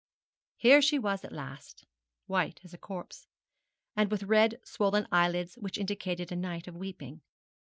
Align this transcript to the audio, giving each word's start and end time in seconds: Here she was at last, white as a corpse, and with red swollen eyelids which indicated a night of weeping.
Here 0.55 0.81
she 0.81 0.97
was 0.97 1.23
at 1.23 1.31
last, 1.31 1.85
white 2.25 2.59
as 2.63 2.73
a 2.73 2.77
corpse, 2.79 3.27
and 3.95 4.09
with 4.09 4.23
red 4.23 4.59
swollen 4.65 5.07
eyelids 5.11 5.59
which 5.59 5.77
indicated 5.77 6.31
a 6.31 6.35
night 6.35 6.67
of 6.67 6.75
weeping. 6.75 7.21